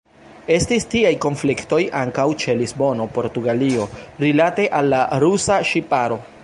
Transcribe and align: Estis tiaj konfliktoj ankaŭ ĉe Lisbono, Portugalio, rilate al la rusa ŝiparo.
Estis 0.53 0.87
tiaj 0.93 1.11
konfliktoj 1.25 1.79
ankaŭ 1.99 2.25
ĉe 2.45 2.57
Lisbono, 2.63 3.07
Portugalio, 3.19 3.87
rilate 4.27 4.69
al 4.81 4.95
la 4.97 5.05
rusa 5.27 5.63
ŝiparo. 5.73 6.23